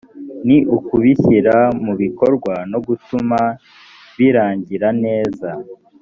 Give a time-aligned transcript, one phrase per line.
[0.47, 3.39] ni ukubishyira mu bikorwa no gutuma
[4.17, 5.49] birangira neza